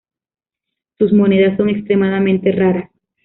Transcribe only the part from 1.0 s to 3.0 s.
monedas son extremadamente raras.